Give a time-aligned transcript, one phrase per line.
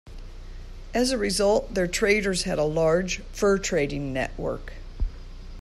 [0.95, 4.73] As a result, their traders had a large fur trading network.